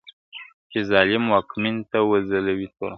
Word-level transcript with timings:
چي 0.71 0.79
ظالم 0.89 1.23
واکمن 1.31 1.75
ته 1.89 1.97
وځلوي 2.09 2.67
توره.. 2.73 2.89